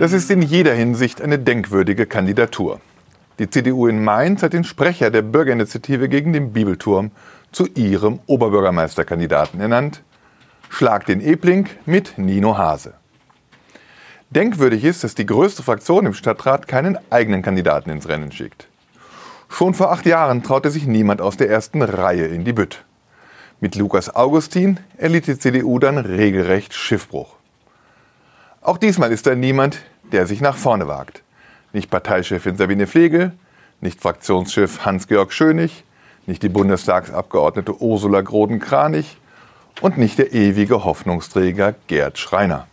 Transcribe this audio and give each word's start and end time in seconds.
Das 0.00 0.14
ist 0.14 0.30
in 0.30 0.40
jeder 0.40 0.72
Hinsicht 0.72 1.20
eine 1.20 1.38
denkwürdige 1.38 2.06
Kandidatur. 2.06 2.80
Die 3.38 3.50
CDU 3.50 3.86
in 3.86 4.02
Mainz 4.02 4.42
hat 4.42 4.54
den 4.54 4.64
Sprecher 4.64 5.10
der 5.10 5.20
Bürgerinitiative 5.20 6.08
gegen 6.08 6.32
den 6.32 6.54
Bibelturm 6.54 7.10
zu 7.52 7.66
ihrem 7.66 8.18
Oberbürgermeisterkandidaten 8.24 9.60
ernannt. 9.60 10.02
Schlag 10.70 11.04
den 11.04 11.20
Ebling 11.20 11.68
mit 11.84 12.16
Nino 12.16 12.56
Hase. 12.56 12.94
Denkwürdig 14.30 14.84
ist, 14.84 15.04
dass 15.04 15.14
die 15.14 15.26
größte 15.26 15.62
Fraktion 15.62 16.06
im 16.06 16.14
Stadtrat 16.14 16.66
keinen 16.66 16.96
eigenen 17.10 17.42
Kandidaten 17.42 17.90
ins 17.90 18.08
Rennen 18.08 18.32
schickt. 18.32 18.68
Schon 19.50 19.74
vor 19.74 19.92
acht 19.92 20.06
Jahren 20.06 20.42
traute 20.42 20.70
sich 20.70 20.86
niemand 20.86 21.20
aus 21.20 21.36
der 21.36 21.50
ersten 21.50 21.82
Reihe 21.82 22.24
in 22.24 22.46
die 22.46 22.54
Bütt. 22.54 22.86
Mit 23.60 23.74
Lukas 23.74 24.16
Augustin 24.16 24.80
erlitt 24.96 25.26
die 25.26 25.38
CDU 25.38 25.78
dann 25.78 25.98
regelrecht 25.98 26.72
Schiffbruch. 26.72 27.39
Auch 28.62 28.76
diesmal 28.76 29.10
ist 29.10 29.26
da 29.26 29.34
niemand, 29.34 29.78
der 30.12 30.26
sich 30.26 30.42
nach 30.42 30.56
vorne 30.56 30.86
wagt. 30.86 31.22
Nicht 31.72 31.90
Parteichefin 31.90 32.58
Sabine 32.58 32.86
Flegel, 32.86 33.32
nicht 33.80 34.02
Fraktionschef 34.02 34.84
Hans-Georg 34.84 35.32
Schönig, 35.32 35.84
nicht 36.26 36.42
die 36.42 36.50
Bundestagsabgeordnete 36.50 37.80
Ursula 37.80 38.20
Groden-Kranich 38.20 39.16
und 39.80 39.96
nicht 39.96 40.18
der 40.18 40.34
ewige 40.34 40.84
Hoffnungsträger 40.84 41.74
Gerd 41.86 42.18
Schreiner. 42.18 42.66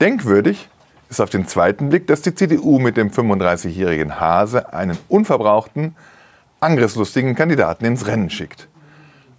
Denkwürdig 0.00 0.68
ist 1.10 1.20
auf 1.20 1.30
den 1.30 1.48
zweiten 1.48 1.88
Blick, 1.88 2.06
dass 2.06 2.22
die 2.22 2.34
CDU 2.34 2.78
mit 2.78 2.96
dem 2.96 3.10
35-jährigen 3.10 4.20
Hase 4.20 4.72
einen 4.72 4.96
unverbrauchten, 5.08 5.96
angriffslustigen 6.60 7.34
Kandidaten 7.34 7.84
ins 7.84 8.06
Rennen 8.06 8.30
schickt. 8.30 8.68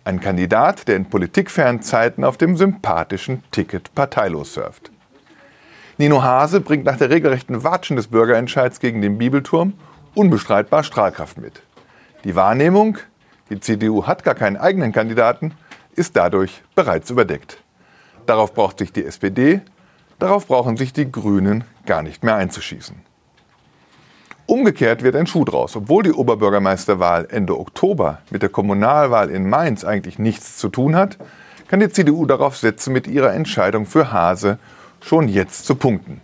Ein 0.04 0.20
Kandidat, 0.20 0.90
der 0.90 0.98
in 0.98 1.06
politikfernen 1.06 1.82
Zeiten 1.82 2.26
auf 2.26 2.36
dem 2.36 2.58
sympathischen 2.58 3.42
Ticket 3.52 3.96
parteilos 3.96 4.54
surft. 4.54 4.93
Nino 5.98 6.24
Hase 6.24 6.60
bringt 6.60 6.86
nach 6.86 6.98
der 6.98 7.12
regelrechten 7.12 7.64
Watschen 7.64 7.98
des 7.98 8.08
Bürgerentscheids 8.08 8.80
gegen 8.80 9.02
den 9.02 9.20
Bibelturm 9.20 9.74
unbestreitbar 10.16 10.84
Strahlkraft 10.84 11.38
mit. 11.38 11.62
Die 12.24 12.36
Wahrnehmung, 12.36 12.98
die 13.50 13.60
CDU 13.60 14.08
hat 14.08 14.24
gar 14.24 14.34
keinen 14.34 14.58
eigenen 14.58 14.92
Kandidaten, 14.92 15.54
ist 15.96 16.16
dadurch 16.16 16.64
bereits 16.74 17.12
überdeckt. 17.12 17.62
Darauf 18.26 18.54
braucht 18.54 18.80
sich 18.80 18.92
die 18.92 19.06
SPD, 19.06 19.62
darauf 20.18 20.48
brauchen 20.48 20.78
sich 20.78 20.94
die 20.94 21.12
Grünen 21.12 21.64
gar 21.86 22.02
nicht 22.02 22.24
mehr 22.24 22.36
einzuschießen. 22.36 22.96
Umgekehrt 24.46 25.04
wird 25.04 25.16
ein 25.16 25.28
Schuh 25.28 25.46
draus. 25.46 25.76
Obwohl 25.76 26.04
die 26.04 26.12
Oberbürgermeisterwahl 26.12 27.28
Ende 27.30 27.58
Oktober 27.58 28.20
mit 28.30 28.42
der 28.42 28.50
Kommunalwahl 28.50 29.30
in 29.30 29.48
Mainz 29.48 29.86
eigentlich 29.86 30.20
nichts 30.20 30.58
zu 30.58 30.70
tun 30.70 30.96
hat, 30.96 31.18
kann 31.68 31.80
die 31.80 31.90
CDU 31.90 32.26
darauf 32.26 32.58
setzen, 32.58 32.94
mit 32.94 33.08
ihrer 33.08 33.34
Entscheidung 33.34 33.86
für 33.86 34.12
Hase 34.12 34.58
schon 35.04 35.28
jetzt 35.28 35.66
zu 35.66 35.76
punkten. 35.76 36.22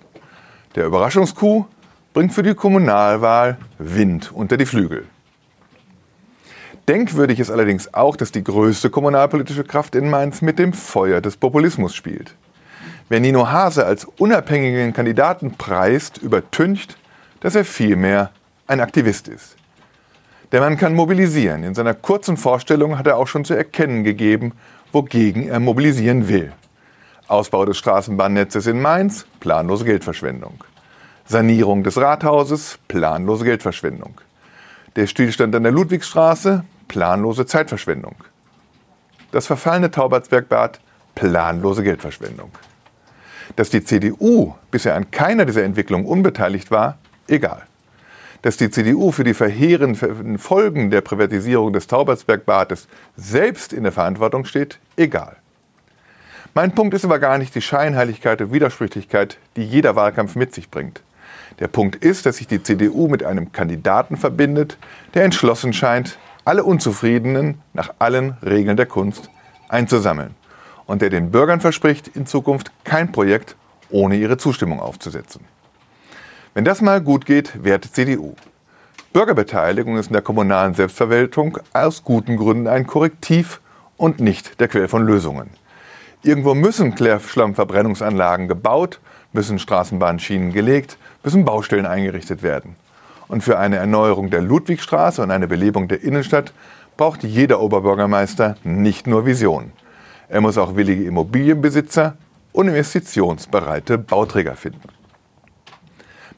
Der 0.76 0.86
Überraschungskuh 0.86 1.66
bringt 2.14 2.34
für 2.34 2.44
die 2.44 2.56
Kommunalwahl 2.56 3.58
Wind 3.78 4.32
unter 4.32 4.58
die 4.58 4.66
Flügel. 4.66 5.06
Denkwürdig 6.88 7.40
ist 7.40 7.52
allerdings 7.52 7.94
auch, 7.94 8.16
dass 8.16 8.32
die 8.32 8.44
größte 8.44 8.90
kommunalpolitische 8.90 9.64
Kraft 9.64 9.94
in 9.94 10.10
Mainz 10.10 10.42
mit 10.42 10.58
dem 10.58 10.74
Feuer 10.74 11.22
des 11.22 11.38
Populismus 11.38 11.94
spielt. 11.94 12.34
Wer 13.10 13.20
Nino 13.20 13.52
Hase 13.52 13.86
als 13.86 14.06
unabhängigen 14.06 14.94
Kandidaten 14.94 15.52
preist, 15.52 16.18
übertüncht, 16.18 16.98
dass 17.42 17.56
er 17.56 17.66
vielmehr 17.66 18.32
ein 18.66 18.80
Aktivist 18.80 19.28
ist. 19.28 19.56
Der 20.52 20.62
Mann 20.62 20.78
kann 20.78 20.96
mobilisieren. 20.96 21.64
In 21.64 21.76
seiner 21.76 21.94
kurzen 21.94 22.38
Vorstellung 22.38 22.98
hat 22.98 23.06
er 23.06 23.18
auch 23.18 23.28
schon 23.28 23.46
zu 23.46 23.54
erkennen 23.54 24.04
gegeben, 24.04 24.54
wogegen 24.92 25.48
er 25.48 25.60
mobilisieren 25.60 26.28
will. 26.28 26.54
Ausbau 27.30 27.66
des 27.66 27.78
Straßenbahnnetzes 27.78 28.68
in 28.68 28.82
Mainz, 28.82 29.26
planlose 29.40 29.86
Geldverschwendung. 29.86 30.64
Sanierung 31.26 31.84
des 31.84 31.98
Rathauses, 31.98 32.80
planlose 32.88 33.46
Geldverschwendung. 33.46 34.20
Der 34.96 35.06
Stillstand 35.06 35.56
an 35.56 35.62
der 35.62 35.72
Ludwigstraße, 35.72 36.64
planlose 36.88 37.46
Zeitverschwendung. 37.46 38.16
Das 39.32 39.46
verfallene 39.46 39.92
Taubertsbergbad, 39.92 40.80
planlose 41.14 41.84
Geldverschwendung. 41.84 42.50
Dass 43.56 43.70
die 43.70 43.84
CDU 43.84 44.56
bisher 44.72 44.96
an 44.96 45.12
keiner 45.12 45.46
dieser 45.46 45.64
Entwicklungen 45.64 46.08
unbeteiligt 46.08 46.72
war, 46.72 46.98
egal. 47.28 47.64
Dass 48.42 48.58
die 48.58 48.72
CDU 48.72 49.12
für 49.12 49.24
die 49.24 49.36
verheerenden 49.36 50.40
Folgen 50.40 50.90
der 50.90 51.02
Privatisierung 51.02 51.74
des 51.74 51.86
Taubertsbergbades 51.86 52.88
selbst 53.16 53.72
in 53.72 53.84
der 53.84 53.92
Verantwortung 53.92 54.46
steht, 54.46 54.80
egal. 54.98 55.36
Mein 56.56 56.72
Punkt 56.72 56.96
ist 56.96 57.06
aber 57.06 57.20
gar 57.20 57.38
nicht 57.38 57.54
die 57.54 57.62
Scheinheiligkeit 57.62 58.42
und 58.42 58.52
Widersprüchlichkeit, 58.52 59.38
die 59.56 59.64
jeder 59.64 59.96
Wahlkampf 59.96 60.36
mit 60.36 60.54
sich 60.54 60.72
bringt. 60.72 61.02
Der 61.60 61.68
Punkt 61.68 61.98
ist, 61.98 62.26
dass 62.26 62.38
sich 62.38 62.48
die 62.48 62.64
CDU 62.64 63.08
mit 63.08 63.24
einem 63.24 63.52
Kandidaten 63.52 64.18
verbindet, 64.18 64.78
der 65.14 65.26
entschlossen 65.26 65.74
scheint, 65.74 66.18
alle 66.46 66.64
Unzufriedenen 66.64 67.62
nach 67.74 67.94
allen 68.00 68.38
Regeln 68.44 68.78
der 68.78 68.88
Kunst 68.88 69.30
einzusammeln 69.68 70.34
und 70.88 71.04
der 71.04 71.12
den 71.12 71.30
Bürgern 71.30 71.62
verspricht, 71.62 72.08
in 72.08 72.26
Zukunft 72.26 72.72
kein 72.84 73.12
Projekt 73.12 73.56
ohne 73.92 74.16
ihre 74.16 74.38
Zustimmung 74.38 74.80
aufzusetzen. 74.80 75.42
Wenn 76.56 76.66
das 76.66 76.82
mal 76.82 77.02
gut 77.02 77.28
geht, 77.28 77.64
wehrt 77.64 77.86
CDU. 77.86 78.36
Bürgerbeteiligung 79.14 79.98
ist 79.98 80.08
in 80.08 80.14
der 80.14 80.22
kommunalen 80.24 80.74
Selbstverwaltung 80.74 81.60
aus 81.74 82.04
guten 82.04 82.38
Gründen 82.38 82.68
ein 82.68 82.88
Korrektiv 82.88 83.62
und 83.98 84.20
nicht 84.20 84.60
der 84.60 84.68
Quell 84.68 84.88
von 84.88 85.06
Lösungen. 85.06 85.52
Irgendwo 86.22 86.54
müssen 86.54 86.96
Klärschlammverbrennungsanlagen 86.96 88.50
gebaut, 88.50 89.00
müssen 89.32 89.58
Straßenbahnschienen 89.58 90.52
gelegt, 90.52 90.98
müssen 91.24 91.46
Baustellen 91.46 91.86
eingerichtet 91.86 92.44
werden. 92.44 92.76
Und 93.30 93.42
für 93.42 93.58
eine 93.58 93.78
Erneuerung 93.78 94.30
der 94.30 94.42
Ludwigstraße 94.42 95.22
und 95.22 95.32
eine 95.32 95.48
Belebung 95.48 95.88
der 95.88 96.04
Innenstadt 96.04 96.52
braucht 96.98 97.24
jeder 97.24 97.62
Oberbürgermeister 97.62 98.58
nicht 98.66 99.08
nur 99.08 99.26
Vision. 99.26 99.72
Er 100.28 100.42
muss 100.42 100.58
auch 100.58 100.76
willige 100.76 101.06
Immobilienbesitzer 101.06 102.18
und 102.52 102.68
investitionsbereite 102.68 103.98
Bauträger 103.98 104.56
finden. 104.56 104.90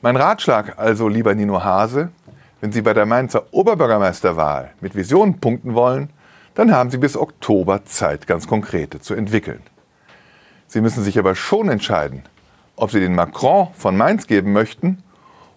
Mein 0.04 0.16
Ratschlag 0.16 0.78
also, 0.78 1.08
lieber 1.08 1.34
Nino 1.34 1.64
Hase, 1.64 2.10
wenn 2.60 2.72
Sie 2.72 2.84
bei 2.84 2.94
der 2.94 3.08
Mainzer 3.08 3.46
Oberbürgermeisterwahl 3.52 4.74
mit 4.80 4.96
Visionen 4.96 5.40
punkten 5.40 5.74
wollen, 5.74 6.12
dann 6.54 6.72
haben 6.72 6.92
Sie 6.92 6.98
bis 6.98 7.18
Oktober 7.18 7.86
Zeit, 7.86 8.28
ganz 8.28 8.48
konkrete 8.48 9.00
zu 9.00 9.16
entwickeln. 9.16 9.62
Sie 10.72 10.80
müssen 10.80 11.04
sich 11.04 11.20
aber 11.20 11.36
schon 11.36 11.68
entscheiden, 11.68 12.24
ob 12.78 12.92
Sie 12.92 13.02
den 13.02 13.14
Macron 13.14 13.68
von 13.74 13.98
Mainz 13.98 14.26
geben 14.26 14.54
möchten 14.54 15.04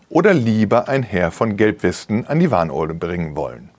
oder 0.08 0.34
lieber 0.34 0.88
ein 0.88 1.04
Heer 1.04 1.30
von 1.30 1.56
Gelbwesten 1.56 2.26
an 2.26 2.40
die 2.40 2.50
Warnolde 2.50 2.94
bringen 2.94 3.36
wollen. 3.36 3.70